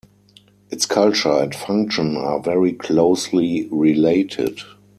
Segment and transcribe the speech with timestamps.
[0.71, 4.61] Its culture and function are very closely related.